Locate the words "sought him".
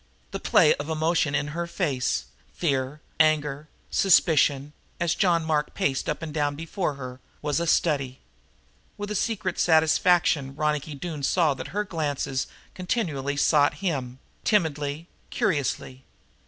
13.37-14.17